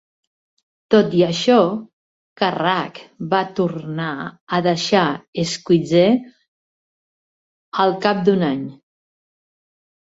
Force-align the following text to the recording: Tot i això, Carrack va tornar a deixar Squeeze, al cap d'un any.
Tot 0.93 1.11
i 1.17 1.19
això, 1.25 1.57
Carrack 2.43 3.03
va 3.35 3.43
tornar 3.61 4.09
a 4.59 4.63
deixar 4.71 5.05
Squeeze, 5.55 6.05
al 7.87 7.99
cap 8.09 8.27
d'un 8.29 8.51
any. 8.53 8.69